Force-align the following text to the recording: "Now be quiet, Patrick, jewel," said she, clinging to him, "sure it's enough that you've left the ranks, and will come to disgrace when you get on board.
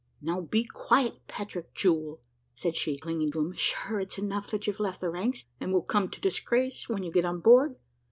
"Now 0.19 0.41
be 0.41 0.63
quiet, 0.63 1.27
Patrick, 1.27 1.75
jewel," 1.75 2.21
said 2.55 2.75
she, 2.75 2.97
clinging 2.97 3.31
to 3.33 3.39
him, 3.39 3.53
"sure 3.53 3.99
it's 3.99 4.17
enough 4.17 4.49
that 4.49 4.65
you've 4.65 4.79
left 4.79 4.99
the 4.99 5.11
ranks, 5.11 5.45
and 5.59 5.71
will 5.71 5.83
come 5.83 6.09
to 6.09 6.19
disgrace 6.19 6.89
when 6.89 7.03
you 7.03 7.11
get 7.11 7.23
on 7.23 7.39
board. 7.39 7.75